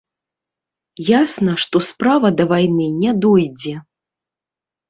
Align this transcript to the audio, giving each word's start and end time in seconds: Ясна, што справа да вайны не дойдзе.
Ясна, 1.09 1.53
што 1.63 1.77
справа 1.89 2.31
да 2.39 2.47
вайны 2.55 2.87
не 3.05 3.11
дойдзе. 3.27 3.75